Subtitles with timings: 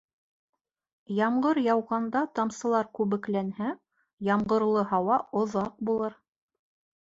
[1.17, 3.75] Ямғыр яуғанда тамсылар күбекләнһә,
[4.31, 6.19] ямғырлы һауа оҙаҡ булыр.